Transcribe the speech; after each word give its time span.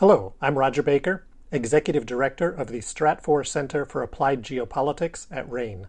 Hello, 0.00 0.32
I'm 0.40 0.56
Roger 0.56 0.82
Baker, 0.82 1.26
Executive 1.52 2.06
Director 2.06 2.48
of 2.48 2.68
the 2.68 2.78
Stratfor 2.78 3.46
Center 3.46 3.84
for 3.84 4.02
Applied 4.02 4.42
Geopolitics 4.42 5.26
at 5.30 5.46
RANE. 5.46 5.88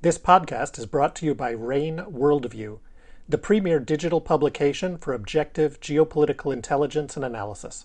This 0.00 0.16
podcast 0.16 0.78
is 0.78 0.86
brought 0.86 1.14
to 1.16 1.26
you 1.26 1.34
by 1.34 1.50
RANE 1.50 1.98
Worldview, 1.98 2.78
the 3.28 3.36
premier 3.36 3.78
digital 3.78 4.22
publication 4.22 4.96
for 4.96 5.12
objective 5.12 5.80
geopolitical 5.80 6.50
intelligence 6.50 7.14
and 7.14 7.26
analysis. 7.26 7.84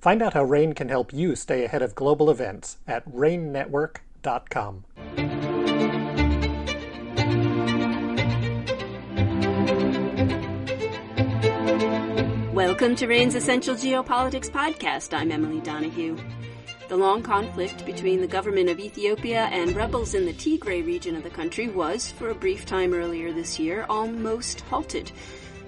Find 0.00 0.20
out 0.20 0.34
how 0.34 0.42
RANE 0.42 0.72
can 0.72 0.88
help 0.88 1.12
you 1.12 1.36
stay 1.36 1.64
ahead 1.64 1.82
of 1.82 1.94
global 1.94 2.28
events 2.28 2.78
at 2.88 3.08
ranenetwork.com. 3.08 4.84
Welcome 12.82 12.96
to 12.96 13.06
RANE's 13.06 13.36
Essential 13.36 13.76
Geopolitics 13.76 14.50
podcast. 14.50 15.16
I'm 15.16 15.30
Emily 15.30 15.60
Donahue. 15.60 16.16
The 16.88 16.96
long 16.96 17.22
conflict 17.22 17.86
between 17.86 18.20
the 18.20 18.26
government 18.26 18.68
of 18.68 18.80
Ethiopia 18.80 19.44
and 19.52 19.76
rebels 19.76 20.14
in 20.14 20.26
the 20.26 20.32
Tigray 20.32 20.84
region 20.84 21.14
of 21.14 21.22
the 21.22 21.30
country 21.30 21.68
was, 21.68 22.10
for 22.10 22.30
a 22.30 22.34
brief 22.34 22.66
time 22.66 22.92
earlier 22.92 23.32
this 23.32 23.56
year, 23.56 23.86
almost 23.88 24.62
halted. 24.62 25.12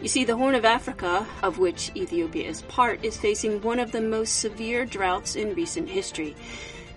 You 0.02 0.08
see, 0.08 0.24
the 0.24 0.36
Horn 0.36 0.56
of 0.56 0.64
Africa, 0.64 1.24
of 1.44 1.60
which 1.60 1.92
Ethiopia 1.94 2.48
is 2.48 2.62
part, 2.62 3.04
is 3.04 3.16
facing 3.16 3.62
one 3.62 3.78
of 3.78 3.92
the 3.92 4.00
most 4.00 4.40
severe 4.40 4.84
droughts 4.84 5.36
in 5.36 5.54
recent 5.54 5.88
history, 5.88 6.34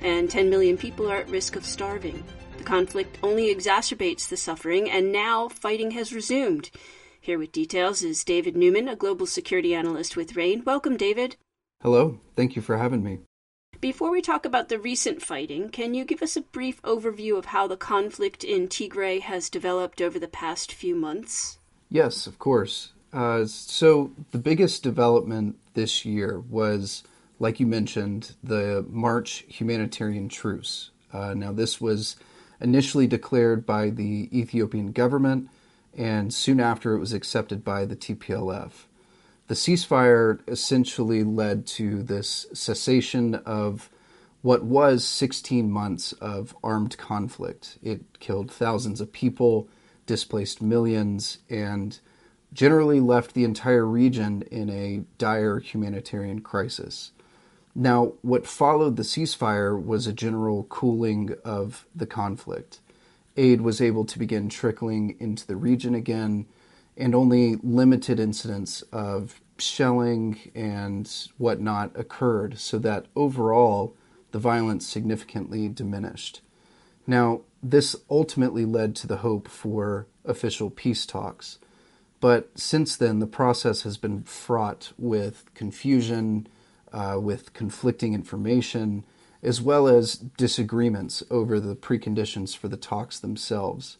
and 0.01 0.31
10 0.31 0.49
million 0.49 0.79
people 0.79 1.11
are 1.11 1.17
at 1.17 1.29
risk 1.29 1.55
of 1.55 1.63
starving. 1.63 2.23
The 2.57 2.63
conflict 2.63 3.19
only 3.21 3.53
exacerbates 3.53 4.29
the 4.29 4.37
suffering, 4.37 4.89
and 4.89 5.11
now 5.11 5.47
fighting 5.47 5.91
has 5.91 6.11
resumed. 6.11 6.71
Here 7.27 7.37
with 7.37 7.51
details 7.51 8.03
is 8.03 8.23
David 8.23 8.55
Newman, 8.55 8.87
a 8.87 8.95
global 8.95 9.25
security 9.25 9.75
analyst 9.75 10.15
with 10.15 10.37
RANE. 10.37 10.63
Welcome, 10.63 10.95
David. 10.95 11.35
Hello, 11.83 12.21
thank 12.37 12.55
you 12.55 12.61
for 12.61 12.77
having 12.77 13.03
me. 13.03 13.19
Before 13.81 14.11
we 14.11 14.21
talk 14.21 14.45
about 14.45 14.69
the 14.69 14.79
recent 14.79 15.21
fighting, 15.21 15.67
can 15.67 15.93
you 15.93 16.05
give 16.05 16.23
us 16.23 16.37
a 16.37 16.41
brief 16.41 16.81
overview 16.83 17.37
of 17.37 17.47
how 17.47 17.67
the 17.67 17.75
conflict 17.75 18.45
in 18.45 18.69
Tigray 18.69 19.19
has 19.19 19.49
developed 19.49 20.01
over 20.01 20.17
the 20.17 20.29
past 20.29 20.71
few 20.71 20.95
months? 20.95 21.59
Yes, 21.89 22.27
of 22.27 22.39
course. 22.39 22.93
Uh, 23.11 23.43
so, 23.45 24.13
the 24.31 24.37
biggest 24.37 24.81
development 24.81 25.57
this 25.73 26.05
year 26.05 26.39
was, 26.49 27.03
like 27.39 27.59
you 27.59 27.67
mentioned, 27.67 28.35
the 28.41 28.85
March 28.87 29.43
humanitarian 29.49 30.29
truce. 30.29 30.91
Uh, 31.11 31.33
now, 31.33 31.51
this 31.51 31.81
was 31.81 32.15
initially 32.61 33.05
declared 33.05 33.65
by 33.65 33.89
the 33.89 34.29
Ethiopian 34.31 34.93
government, 34.93 35.49
and 35.97 36.33
soon 36.33 36.59
after 36.59 36.93
it 36.93 36.99
was 36.99 37.13
accepted 37.13 37.63
by 37.63 37.83
the 37.83 37.95
TPLF 37.95 38.85
the 39.47 39.55
ceasefire 39.55 40.39
essentially 40.47 41.23
led 41.23 41.65
to 41.65 42.03
this 42.03 42.47
cessation 42.53 43.35
of 43.35 43.89
what 44.41 44.63
was 44.63 45.03
16 45.05 45.71
months 45.71 46.11
of 46.13 46.55
armed 46.63 46.97
conflict. 46.97 47.77
It 47.81 48.19
killed 48.19 48.51
thousands 48.51 49.01
of 49.01 49.11
people, 49.11 49.67
displaced 50.05 50.61
millions, 50.61 51.39
and 51.49 51.99
generally 52.53 52.99
left 52.99 53.33
the 53.33 53.43
entire 53.43 53.85
region 53.85 54.43
in 54.51 54.69
a 54.69 55.03
dire 55.17 55.59
humanitarian 55.59 56.41
crisis. 56.41 57.11
Now, 57.73 58.13
what 58.21 58.47
followed 58.47 58.95
the 58.95 59.03
ceasefire 59.03 59.81
was 59.81 60.07
a 60.07 60.13
general 60.13 60.63
cooling 60.65 61.35
of 61.45 61.85
the 61.95 62.07
conflict. 62.07 62.79
Aid 63.37 63.61
was 63.61 63.79
able 63.79 64.03
to 64.05 64.19
begin 64.19 64.49
trickling 64.49 65.15
into 65.19 65.45
the 65.45 65.55
region 65.55 65.95
again 65.95 66.47
and 66.97 67.13
only 67.13 67.57
limited 67.57 68.19
incidents 68.19 68.81
of 68.91 69.39
shelling 69.59 70.51
and 70.55 71.29
whatnot 71.37 71.91
occurred, 71.95 72.59
so 72.59 72.79
that 72.79 73.05
overall 73.15 73.95
the 74.31 74.39
violence 74.39 74.85
significantly 74.85 75.69
diminished. 75.69 76.41
Now, 77.05 77.41
this 77.63 77.95
ultimately 78.09 78.65
led 78.65 78.95
to 78.97 79.07
the 79.07 79.17
hope 79.17 79.47
for 79.47 80.07
official 80.25 80.69
peace 80.69 81.05
talks. 81.05 81.59
But 82.19 82.57
since 82.57 82.97
then, 82.97 83.19
the 83.19 83.27
process 83.27 83.83
has 83.83 83.97
been 83.97 84.23
fraught 84.23 84.91
with 84.97 85.45
confusion, 85.53 86.47
uh, 86.91 87.19
with 87.21 87.53
conflicting 87.53 88.13
information, 88.13 89.05
as 89.43 89.61
well 89.61 89.87
as 89.87 90.15
disagreements 90.15 91.23
over 91.29 91.59
the 91.59 91.75
preconditions 91.75 92.55
for 92.55 92.67
the 92.67 92.77
talks 92.77 93.19
themselves. 93.19 93.97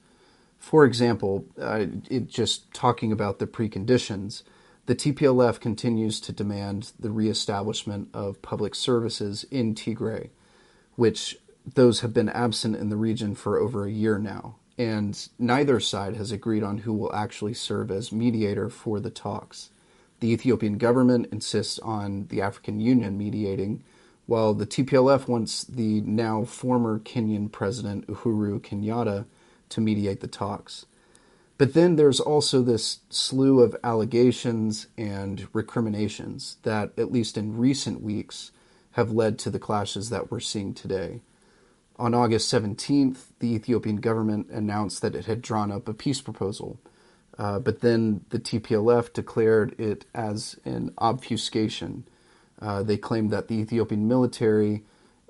For 0.58 0.86
example, 0.86 1.46
uh, 1.60 1.86
it, 2.10 2.28
just 2.28 2.74
talking 2.74 3.12
about 3.12 3.40
the 3.40 3.48
preconditions, 3.48 4.44
the 4.88 4.96
TPLF 4.96 5.60
continues 5.60 6.20
to 6.22 6.32
demand 6.32 6.94
the 7.00 7.12
reestablishment 7.12 8.10
of 8.14 8.42
public 8.42 8.74
services 8.74 9.46
in 9.52 9.76
Tigray, 9.76 10.30
which 10.96 11.38
those 11.76 12.00
have 12.00 12.14
been 12.14 12.30
absent 12.30 12.76
in 12.76 12.90
the 12.90 12.96
region 12.96 13.36
for 13.36 13.58
over 13.58 13.86
a 13.86 13.92
year 13.92 14.18
now, 14.18 14.56
and 14.78 15.28
neither 15.38 15.80
side 15.80 16.16
has 16.16 16.32
agreed 16.32 16.64
on 16.64 16.80
who 16.80 16.94
will 16.94 17.14
actually 17.14 17.54
serve 17.54 17.92
as 17.92 18.12
mediator 18.12 18.70
for 18.70 19.00
the 19.00 19.10
talks. 19.10 19.70
The 20.20 20.32
Ethiopian 20.32 20.78
government 20.78 21.28
insists 21.32 21.78
on 21.80 22.28
the 22.30 22.42
African 22.42 22.80
Union 22.80 23.18
mediating, 23.18 23.84
while 24.28 24.54
the 24.54 24.68
TPLF 24.68 25.28
wants 25.28 25.64
the 25.64 26.02
now 26.02 26.44
former 26.44 27.00
Kenyan 27.00 27.52
president 27.52 28.06
Uhuru 28.08 28.60
Kenyatta 28.60 29.26
to 29.70 29.82
mediate 29.82 30.20
the 30.20 30.28
talks. 30.28 30.86
But 31.58 31.74
then 31.74 31.96
there's 31.96 32.20
also 32.20 32.62
this 32.62 33.00
slew 33.10 33.62
of 33.62 33.76
allegations 33.84 34.88
and 34.98 35.48
recriminations 35.54 36.58
that, 36.64 36.92
at 36.98 37.12
least 37.12 37.38
in 37.38 37.58
recent 37.58 38.04
weeks, 38.04 38.52
have 38.92 39.12
led 39.12 39.40
to 39.40 39.50
the 39.50 39.60
clashes 39.60 40.10
that 40.10 40.30
we're 40.30 40.40
seeing 40.40 40.74
today. 40.74 41.22
On 41.98 42.14
August 42.14 42.54
17th, 42.54 43.30
the 43.40 43.56
Ethiopian 43.56 43.98
government 43.98 44.50
announced 44.52 45.02
that 45.02 45.16
it 45.16 45.26
had 45.26 45.42
drawn 45.42 45.72
up 45.72 45.88
a 45.88 45.94
peace 45.94 46.22
proposal, 46.22 46.80
uh, 47.40 47.58
but 47.58 47.82
then 47.82 48.24
the 48.30 48.40
TPLF 48.40 49.14
declared 49.14 49.80
it 49.80 50.06
as 50.14 50.60
an 50.64 50.94
obfuscation. 51.00 52.04
Uh, 52.62 52.84
they 52.84 52.98
claimed 52.98 53.32
that 53.32 53.48
the 53.48 53.56
Ethiopian 53.56 54.08
military, 54.08 54.84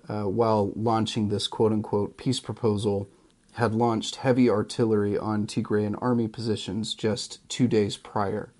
uh, 0.08 0.24
while 0.24 0.72
launching 0.76 1.30
this 1.30 1.48
quote 1.48 1.72
unquote 1.72 2.18
peace 2.18 2.40
proposal, 2.40 3.10
had 3.54 3.74
launched 3.74 4.18
heavy 4.18 4.50
artillery 4.50 5.18
on 5.18 5.48
Tigrayan 5.48 5.98
army 6.02 6.28
positions 6.28 6.94
just 6.94 7.48
two 7.50 7.68
days 7.68 7.98
prior, 7.98 8.52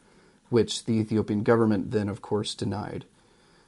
which 0.50 0.86
the 0.86 0.94
Ethiopian 0.94 1.44
government 1.44 1.92
then, 1.92 2.10
of 2.10 2.22
course, 2.22 2.56
denied. 2.56 3.06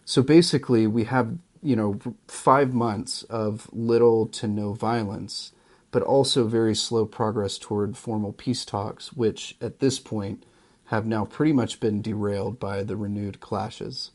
So 0.06 0.24
basically, 0.24 0.88
we 0.88 1.04
have, 1.04 1.38
you 1.62 1.76
know, 1.76 2.00
five 2.28 2.74
months 2.74 3.22
of 3.24 3.70
little 3.72 4.26
to 4.28 4.48
no 4.48 4.74
violence, 4.74 5.52
but 5.92 6.02
also 6.02 6.48
very 6.48 6.74
slow 6.74 7.06
progress 7.06 7.60
toward 7.60 7.96
formal 7.96 8.34
peace 8.34 8.66
talks, 8.66 9.14
which 9.14 9.56
at 9.62 9.80
this 9.80 10.00
point 10.00 10.44
have 10.86 11.06
now 11.06 11.26
pretty 11.26 11.54
much 11.54 11.80
been 11.80 12.02
derailed 12.02 12.60
by 12.60 12.82
the 12.82 12.98
renewed 12.98 13.40
clashes. 13.40 14.10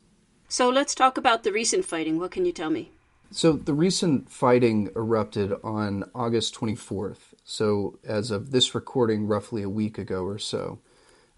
So 0.55 0.69
let's 0.69 0.95
talk 0.95 1.19
about 1.19 1.43
the 1.43 1.51
recent 1.51 1.85
fighting. 1.85 2.21
What 2.21 2.31
can 2.31 2.45
you 2.45 2.53
tell 2.53 2.71
me? 2.71 2.93
So 3.33 3.55
the 3.55 3.75
recent 3.75 4.31
fighting 4.31 4.89
erupted 4.95 5.53
on 5.65 6.09
August 6.15 6.55
24th. 6.55 7.35
So 7.43 7.99
as 8.05 8.31
of 8.31 8.53
this 8.53 8.73
recording, 8.73 9.27
roughly 9.27 9.65
a 9.65 9.69
week 9.69 9.99
ago 9.99 10.23
or 10.23 10.39
so, 10.39 10.79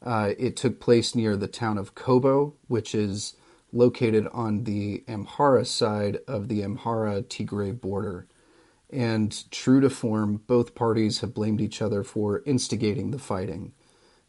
uh, 0.04 0.32
it 0.38 0.54
took 0.54 0.80
place 0.80 1.14
near 1.14 1.34
the 1.34 1.48
town 1.48 1.78
of 1.78 1.94
Kobo, 1.94 2.56
which 2.68 2.94
is 2.94 3.36
located 3.72 4.28
on 4.34 4.64
the 4.64 5.02
Amhara 5.08 5.66
side 5.66 6.18
of 6.28 6.48
the 6.48 6.60
Amhara 6.60 7.22
Tigray 7.22 7.80
border. 7.80 8.26
And 8.90 9.50
true 9.50 9.80
to 9.80 9.88
form, 9.88 10.42
both 10.46 10.74
parties 10.74 11.20
have 11.20 11.32
blamed 11.32 11.62
each 11.62 11.80
other 11.80 12.04
for 12.04 12.42
instigating 12.44 13.12
the 13.12 13.18
fighting. 13.18 13.72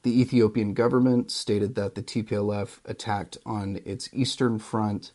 The 0.04 0.22
Ethiopian 0.22 0.74
government 0.74 1.32
stated 1.32 1.76
that 1.76 1.96
the 1.96 2.04
TPLF 2.04 2.80
attacked 2.86 3.38
on 3.46 3.80
its 3.86 4.10
eastern 4.14 4.60
front 4.60 5.12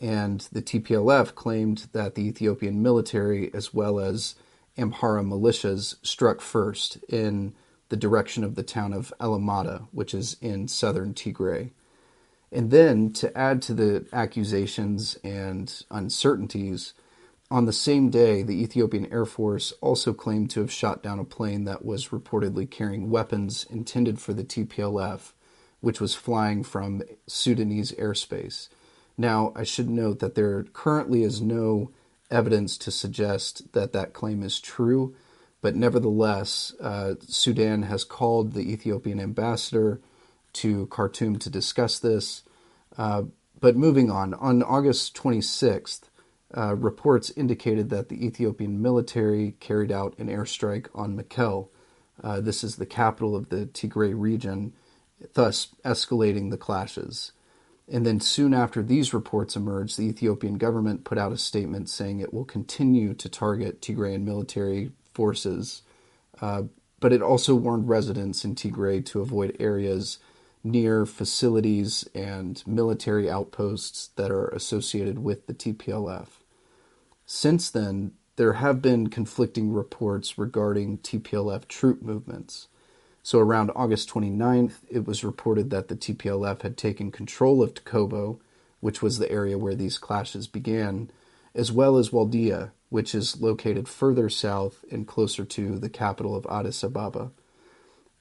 and 0.00 0.40
the 0.52 0.62
TPLF 0.62 1.34
claimed 1.34 1.88
that 1.92 2.14
the 2.14 2.26
Ethiopian 2.26 2.82
military, 2.82 3.52
as 3.52 3.74
well 3.74 4.00
as 4.00 4.34
Amhara 4.78 5.22
militias, 5.22 5.96
struck 6.02 6.40
first 6.40 6.96
in 7.08 7.54
the 7.90 7.96
direction 7.96 8.42
of 8.42 8.54
the 8.54 8.62
town 8.62 8.94
of 8.94 9.12
Alamata, 9.20 9.88
which 9.92 10.14
is 10.14 10.36
in 10.40 10.68
southern 10.68 11.12
Tigray. 11.12 11.72
And 12.50 12.70
then, 12.70 13.12
to 13.14 13.36
add 13.36 13.60
to 13.62 13.74
the 13.74 14.06
accusations 14.12 15.18
and 15.22 15.84
uncertainties, 15.90 16.94
on 17.50 17.66
the 17.66 17.72
same 17.72 18.10
day, 18.10 18.42
the 18.42 18.62
Ethiopian 18.62 19.12
Air 19.12 19.26
Force 19.26 19.72
also 19.80 20.12
claimed 20.14 20.50
to 20.52 20.60
have 20.60 20.72
shot 20.72 21.02
down 21.02 21.18
a 21.20 21.24
plane 21.24 21.64
that 21.64 21.84
was 21.84 22.08
reportedly 22.08 22.70
carrying 22.70 23.10
weapons 23.10 23.66
intended 23.70 24.20
for 24.20 24.34
the 24.34 24.44
TPLF, 24.44 25.32
which 25.80 26.00
was 26.00 26.14
flying 26.14 26.64
from 26.64 27.02
Sudanese 27.26 27.92
airspace. 27.92 28.68
Now, 29.18 29.52
I 29.56 29.64
should 29.64 29.90
note 29.90 30.20
that 30.20 30.36
there 30.36 30.64
currently 30.64 31.24
is 31.24 31.42
no 31.42 31.92
evidence 32.30 32.78
to 32.78 32.90
suggest 32.92 33.72
that 33.74 33.92
that 33.94 34.14
claim 34.14 34.42
is 34.42 34.60
true, 34.60 35.14
but 35.62 35.76
nevertheless, 35.76 36.74
uh, 36.80 37.14
Sudan 37.28 37.84
has 37.84 38.04
called 38.04 38.52
the 38.54 38.72
Ethiopian 38.72 39.20
ambassador 39.20 40.00
to 40.54 40.86
Khartoum 40.88 41.38
to 41.40 41.50
discuss 41.50 41.98
this. 42.00 42.44
Uh, 42.98 43.24
But 43.60 43.76
moving 43.76 44.10
on, 44.10 44.34
on 44.34 44.62
August 44.62 45.16
26th, 45.16 46.09
uh, 46.56 46.74
reports 46.74 47.30
indicated 47.36 47.90
that 47.90 48.08
the 48.08 48.24
Ethiopian 48.26 48.82
military 48.82 49.54
carried 49.60 49.92
out 49.92 50.18
an 50.18 50.28
airstrike 50.28 50.88
on 50.94 51.16
Mekelle. 51.16 51.68
Uh, 52.22 52.40
this 52.40 52.64
is 52.64 52.76
the 52.76 52.86
capital 52.86 53.36
of 53.36 53.48
the 53.48 53.66
Tigray 53.66 54.12
region, 54.16 54.72
thus 55.34 55.68
escalating 55.84 56.50
the 56.50 56.56
clashes. 56.56 57.32
And 57.90 58.06
then 58.06 58.20
soon 58.20 58.54
after 58.54 58.82
these 58.82 59.12
reports 59.12 59.56
emerged, 59.56 59.98
the 59.98 60.08
Ethiopian 60.08 60.58
government 60.58 61.04
put 61.04 61.18
out 61.18 61.32
a 61.32 61.38
statement 61.38 61.88
saying 61.88 62.20
it 62.20 62.32
will 62.32 62.44
continue 62.44 63.14
to 63.14 63.28
target 63.28 63.80
Tigrayan 63.80 64.22
military 64.22 64.92
forces, 65.12 65.82
uh, 66.40 66.62
but 67.00 67.12
it 67.12 67.22
also 67.22 67.54
warned 67.54 67.88
residents 67.88 68.44
in 68.44 68.54
Tigray 68.54 69.04
to 69.06 69.20
avoid 69.20 69.56
areas 69.58 70.18
near 70.62 71.06
facilities 71.06 72.08
and 72.14 72.62
military 72.66 73.30
outposts 73.30 74.08
that 74.16 74.30
are 74.30 74.48
associated 74.48 75.18
with 75.18 75.46
the 75.46 75.54
TPLF. 75.54 76.39
Since 77.32 77.70
then, 77.70 78.14
there 78.34 78.54
have 78.54 78.82
been 78.82 79.08
conflicting 79.08 79.72
reports 79.72 80.36
regarding 80.36 80.98
TPLF 80.98 81.68
troop 81.68 82.02
movements. 82.02 82.66
So 83.22 83.38
around 83.38 83.70
August 83.76 84.10
29th, 84.10 84.78
it 84.88 85.06
was 85.06 85.22
reported 85.22 85.70
that 85.70 85.86
the 85.86 85.94
TPLF 85.94 86.62
had 86.62 86.76
taken 86.76 87.12
control 87.12 87.62
of 87.62 87.72
Takobo, 87.72 88.40
which 88.80 89.00
was 89.00 89.18
the 89.18 89.30
area 89.30 89.56
where 89.56 89.76
these 89.76 89.96
clashes 89.96 90.48
began, 90.48 91.08
as 91.54 91.70
well 91.70 91.98
as 91.98 92.10
Waldia, 92.10 92.72
which 92.88 93.14
is 93.14 93.40
located 93.40 93.86
further 93.86 94.28
south 94.28 94.84
and 94.90 95.06
closer 95.06 95.44
to 95.44 95.78
the 95.78 95.88
capital 95.88 96.34
of 96.34 96.48
Addis 96.50 96.82
Ababa. 96.82 97.30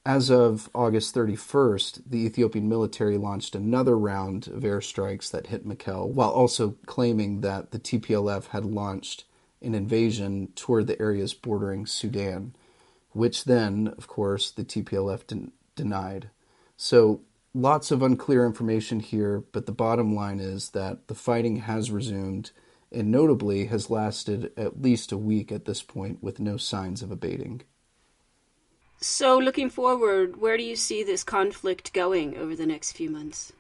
As 0.06 0.32
of 0.32 0.70
August 0.74 1.14
31st, 1.14 2.04
the 2.10 2.26
Ethiopian 2.26 2.68
military 2.70 3.18
launched 3.18 3.54
another 3.54 3.98
round 3.98 4.48
of 4.48 4.64
airstrikes 4.64 5.30
that 5.32 5.48
hit 5.48 5.68
Mekelle, 5.68 6.08
while 6.08 6.32
also 6.32 6.76
claiming 6.86 7.42
that 7.42 7.72
the 7.72 7.80
TPLF 7.80 8.48
had 8.48 8.66
launched 8.66 9.26
an 9.62 9.76
invasion 9.76 10.50
toward 10.56 10.88
the 10.88 11.00
areas 11.02 11.34
bordering 11.34 11.86
Sudan 11.86 12.54
which 13.12 13.46
then, 13.46 13.94
of 13.98 14.08
course, 14.08 14.52
the 14.52 14.64
TPLF 14.64 15.26
den- 15.28 15.52
denied. 15.76 16.30
So 16.78 17.22
lots 17.54 17.92
of 17.92 18.02
unclear 18.02 18.46
information 18.46 19.00
here, 19.00 19.44
but 19.52 19.66
the 19.66 19.72
bottom 19.72 20.16
line 20.16 20.40
is 20.40 20.70
that 20.72 21.08
the 21.08 21.16
fighting 21.16 21.58
has 21.58 21.92
resumed 21.92 22.52
and 22.92 23.12
notably 23.12 23.66
has 23.66 23.90
lasted 23.90 24.52
at 24.58 24.82
least 24.82 25.12
a 25.12 25.18
week 25.18 25.52
at 25.52 25.66
this 25.66 25.82
point 25.82 26.24
with 26.24 26.40
no 26.40 26.58
signs 26.58 27.02
of 27.02 27.12
abating. 27.12 27.62
So, 29.02 29.38
looking 29.38 29.70
forward, 29.70 30.42
where 30.42 30.58
do 30.58 30.64
you 30.64 30.76
see 30.76 31.04
this 31.04 31.24
conflict 31.24 31.94
going 31.94 32.38
over 32.38 32.56
the 32.56 32.66
next 32.66 32.92
few 32.92 33.10
months? 33.10 33.54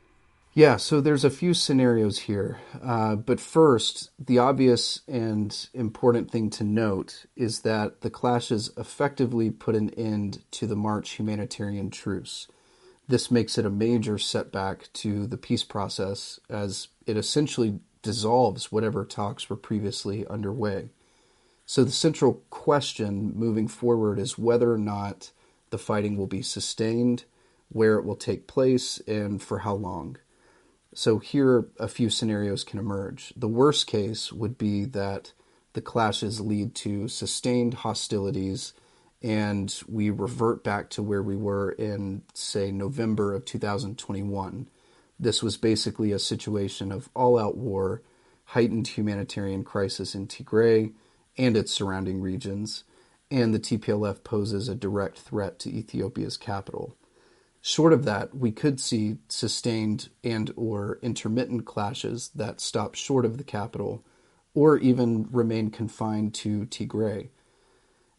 Yeah, 0.54 0.76
so 0.76 1.00
there's 1.00 1.24
a 1.24 1.30
few 1.30 1.54
scenarios 1.54 2.20
here. 2.20 2.60
Uh, 2.84 3.16
but 3.16 3.40
first, 3.40 4.10
the 4.20 4.40
obvious 4.40 5.02
and 5.08 5.70
important 5.74 6.30
thing 6.30 6.50
to 6.52 6.66
note 6.66 7.26
is 7.38 7.62
that 7.62 8.02
the 8.02 8.10
clashes 8.10 8.72
effectively 8.76 9.50
put 9.50 9.76
an 9.76 9.92
end 9.92 10.44
to 10.52 10.68
the 10.68 10.76
March 10.76 11.12
humanitarian 11.12 11.90
truce. 11.90 12.48
This 13.08 13.32
makes 13.32 13.58
it 13.58 13.66
a 13.66 13.70
major 13.70 14.18
setback 14.18 14.92
to 14.94 15.26
the 15.26 15.38
peace 15.38 15.64
process 15.64 16.42
as 16.50 16.90
it 17.06 17.16
essentially 17.16 17.80
dissolves 18.02 18.72
whatever 18.72 19.06
talks 19.06 19.50
were 19.50 19.56
previously 19.56 20.28
underway. 20.28 20.90
So 21.70 21.84
the 21.84 21.92
central 21.92 22.42
question 22.50 23.32
moving 23.36 23.68
forward 23.68 24.18
is 24.18 24.40
whether 24.40 24.74
or 24.74 24.80
not 24.80 25.30
the 25.70 25.78
fighting 25.78 26.18
will 26.18 26.26
be 26.26 26.42
sustained, 26.42 27.26
where 27.72 28.00
it 28.00 28.06
will 28.06 28.16
take 28.16 28.48
place, 28.48 28.98
and 29.06 29.40
for 29.40 29.60
how 29.60 29.76
long. 29.76 30.18
So 30.96 31.20
here 31.20 31.68
a 31.80 31.88
few 31.88 32.10
scenarios 32.10 32.64
can 32.64 32.80
emerge. 32.80 33.34
The 33.38 33.48
worst 33.48 33.86
case 33.86 34.34
would 34.34 34.58
be 34.58 34.84
that 34.86 35.34
the 35.74 35.82
clashes 35.82 36.42
lead 36.42 36.74
to 36.74 37.08
sustained 37.08 37.76
hostilities 37.76 38.74
and 39.22 39.72
we 39.88 40.10
revert 40.10 40.64
back 40.64 40.90
to 40.90 41.04
where 41.04 41.22
we 41.22 41.36
were 41.36 41.74
in, 41.74 42.24
say, 42.34 42.72
November 42.72 43.36
of 43.36 43.46
2021. 43.46 44.68
This 45.20 45.44
was 45.44 45.56
basically 45.56 46.14
a 46.14 46.18
situation 46.18 46.92
of 46.92 47.10
all 47.14 47.38
out 47.38 47.58
war, 47.58 48.02
heightened 48.46 48.88
humanitarian 48.88 49.64
crisis 49.64 50.16
in 50.16 50.26
Tigray 50.26 50.94
and 51.38 51.56
its 51.56 51.72
surrounding 51.72 52.22
regions, 52.22 52.84
and 53.32 53.54
the 53.54 53.60
TPLF 53.60 54.24
poses 54.24 54.68
a 54.68 54.76
direct 54.76 55.20
threat 55.20 55.60
to 55.60 55.70
Ethiopia's 55.70 56.38
capital. 56.38 56.96
Short 57.62 57.94
of 57.94 58.06
that, 58.06 58.36
we 58.36 58.52
could 58.52 58.80
see 58.80 59.18
sustained 59.28 60.10
and 60.24 60.52
or 60.56 60.98
intermittent 61.02 61.66
clashes 61.66 62.30
that 62.36 62.62
stop 62.62 62.96
short 62.96 63.26
of 63.26 63.38
the 63.38 63.44
capital 63.44 64.04
or 64.54 64.78
even 64.78 65.28
remain 65.32 65.70
confined 65.70 66.34
to 66.36 66.66
Tigray. 66.66 67.30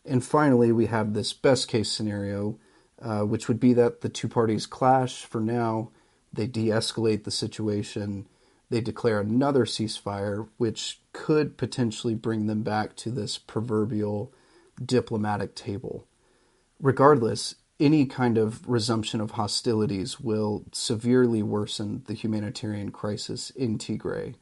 And 0.04 0.24
finally, 0.24 0.72
we 0.72 0.86
have 0.86 1.12
this 1.12 1.32
best 1.32 1.68
case 1.68 1.90
scenario, 1.90 2.58
uh, 3.00 3.20
which 3.20 3.48
would 3.48 3.60
be 3.60 3.72
that 3.74 4.00
the 4.02 4.08
two 4.08 4.28
parties 4.28 4.66
clash 4.66 5.24
for 5.24 5.40
now, 5.40 5.90
they 6.32 6.46
de 6.46 6.66
escalate 6.66 7.24
the 7.24 7.30
situation, 7.30 8.26
they 8.70 8.80
declare 8.80 9.20
another 9.20 9.64
ceasefire, 9.64 10.48
which 10.56 11.00
could 11.12 11.58
potentially 11.58 12.14
bring 12.14 12.46
them 12.46 12.62
back 12.62 12.96
to 12.96 13.10
this 13.10 13.36
proverbial 13.36 14.32
diplomatic 14.84 15.54
table. 15.54 16.06
Regardless, 16.80 17.56
any 17.78 18.06
kind 18.06 18.38
of 18.38 18.68
resumption 18.68 19.20
of 19.20 19.32
hostilities 19.32 20.20
will 20.20 20.64
severely 20.72 21.42
worsen 21.42 22.02
the 22.06 22.14
humanitarian 22.14 22.90
crisis 22.90 23.50
in 23.50 23.76
Tigray, 23.78 24.34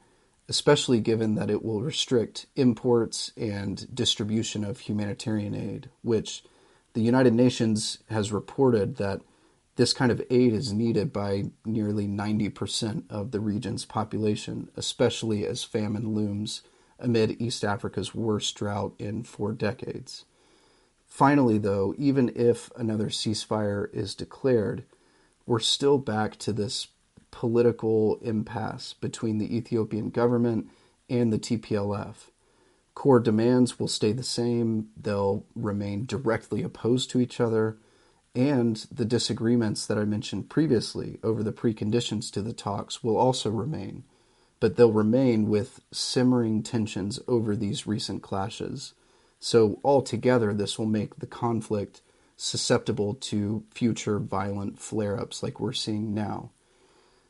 especially 0.48 1.00
given 1.00 1.34
that 1.36 1.50
it 1.50 1.64
will 1.64 1.81
restrict 1.81 2.46
imports 2.56 3.32
and 3.36 3.92
distribution 3.94 4.64
of 4.64 4.81
humanitarian 4.81 5.54
aid, 5.54 5.88
which 6.02 6.44
the 6.94 7.00
United 7.00 7.32
Nations 7.32 7.98
has 8.10 8.32
reported 8.32 8.96
that 8.96 9.20
this 9.78 9.92
kind 9.92 10.10
of 10.10 10.20
aid 10.28 10.52
is 10.52 10.72
needed 10.72 11.12
by 11.12 11.44
nearly 11.64 12.08
90% 12.08 13.04
of 13.08 13.30
the 13.30 13.38
region's 13.38 13.84
population, 13.84 14.69
especially 14.76 15.46
as 15.46 15.62
famine 15.62 16.14
looms 16.14 16.62
amid 16.98 17.40
East 17.40 17.64
Africa's 17.64 18.12
worst 18.12 18.56
drought 18.56 18.92
in 18.98 19.22
four 19.22 19.52
decades. 19.52 20.25
Finally, 21.06 21.58
though, 21.58 21.94
even 21.96 22.32
if 22.34 22.72
another 22.76 23.06
ceasefire 23.06 23.88
is 23.94 24.16
declared, 24.16 24.82
we're 25.46 25.60
still 25.60 25.96
back 25.96 26.36
to 26.38 26.52
this 26.52 26.88
political 27.31 28.19
impasse 28.20 28.94
between 28.94 29.38
the 29.38 29.56
Ethiopian 29.56 30.10
government 30.10 30.69
and 31.08 31.32
the 31.32 31.38
TPLF. 31.38 32.32
Core 32.96 33.20
demands 33.20 33.79
will 33.79 33.86
stay 33.86 34.10
the 34.10 34.24
same, 34.24 34.88
they'll 35.00 35.44
remain 35.55 36.05
directly 36.05 36.64
opposed 36.64 37.10
to 37.10 37.20
each 37.20 37.41
other, 37.41 37.79
and 38.38 38.76
the 38.92 39.04
disagreements 39.04 39.84
that 39.84 39.98
I 39.98 40.04
mentioned 40.04 40.48
previously 40.48 41.18
over 41.24 41.42
the 41.42 41.52
preconditions 41.52 42.30
to 42.30 42.40
the 42.40 42.52
talks 42.52 43.02
will 43.02 43.16
also 43.16 43.50
remain, 43.50 44.04
but 44.60 44.76
they'll 44.76 44.92
remain 44.92 45.48
with 45.48 45.80
simmering 45.90 46.62
tensions 46.62 47.18
over 47.26 47.56
these 47.56 47.88
recent 47.88 48.22
clashes. 48.22 48.94
So, 49.40 49.80
altogether, 49.82 50.54
this 50.54 50.78
will 50.78 50.86
make 50.86 51.16
the 51.16 51.26
conflict 51.26 52.00
susceptible 52.36 53.14
to 53.14 53.64
future 53.74 54.20
violent 54.20 54.78
flare 54.78 55.18
ups 55.18 55.42
like 55.42 55.58
we're 55.58 55.72
seeing 55.72 56.14
now. 56.14 56.52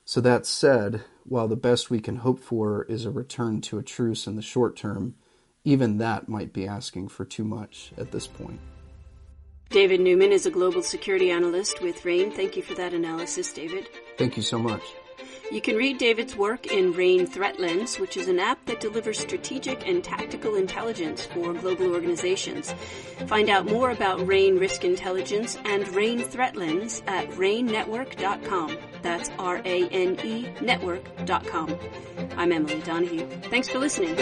So, 0.04 0.20
that 0.20 0.44
said, 0.44 1.04
while 1.24 1.48
the 1.48 1.56
best 1.56 1.88
we 1.88 2.00
can 2.00 2.16
hope 2.16 2.38
for 2.38 2.84
is 2.84 3.06
a 3.06 3.10
return 3.10 3.62
to 3.62 3.78
a 3.78 3.82
truce 3.82 4.26
in 4.26 4.36
the 4.36 4.42
short 4.42 4.76
term, 4.76 5.14
even 5.64 5.96
that 5.98 6.28
might 6.28 6.52
be 6.52 6.66
asking 6.66 7.08
for 7.08 7.24
too 7.24 7.44
much 7.44 7.92
at 7.96 8.12
this 8.12 8.26
point. 8.26 8.60
David 9.70 10.00
Newman 10.00 10.32
is 10.32 10.46
a 10.46 10.50
global 10.50 10.82
security 10.82 11.30
analyst 11.30 11.82
with 11.82 12.02
RANE. 12.02 12.30
Thank 12.30 12.56
you 12.56 12.62
for 12.62 12.74
that 12.74 12.94
analysis, 12.94 13.52
David. 13.52 13.86
Thank 14.16 14.38
you 14.38 14.42
so 14.42 14.58
much. 14.58 14.82
You 15.52 15.60
can 15.60 15.76
read 15.76 15.98
David's 15.98 16.34
work 16.34 16.66
in 16.66 16.92
RANE 16.92 17.26
Threat 17.26 17.60
Lens, 17.60 17.98
which 17.98 18.16
is 18.16 18.28
an 18.28 18.38
app 18.38 18.64
that 18.64 18.80
delivers 18.80 19.18
strategic 19.18 19.86
and 19.86 20.02
tactical 20.02 20.54
intelligence 20.54 21.26
for 21.26 21.52
global 21.52 21.92
organizations. 21.92 22.72
Find 23.26 23.50
out 23.50 23.66
more 23.66 23.90
about 23.90 24.26
RANE 24.26 24.58
Risk 24.58 24.84
Intelligence 24.84 25.58
and 25.66 25.86
RANE 25.94 26.20
Threat 26.20 26.56
Lens 26.56 27.02
at 27.06 27.28
ranenetwork.com. 27.30 28.78
That's 29.02 29.30
R-A-N-E 29.38 30.48
network.com. 30.62 31.78
I'm 32.38 32.52
Emily 32.52 32.80
Donahue. 32.80 33.26
Thanks 33.50 33.68
for 33.68 33.78
listening. 33.78 34.16